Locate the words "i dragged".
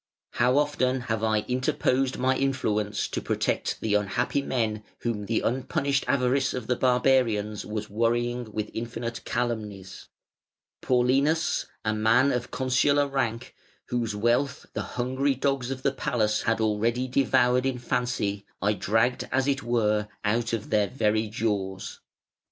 18.59-19.29